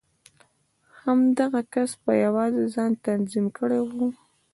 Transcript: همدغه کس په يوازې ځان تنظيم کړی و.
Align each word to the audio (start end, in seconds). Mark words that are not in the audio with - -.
همدغه 1.01 1.61
کس 1.73 1.91
په 2.03 2.11
يوازې 2.25 2.63
ځان 2.73 2.91
تنظيم 3.05 3.45
کړی 3.57 3.79
و. 3.85 3.89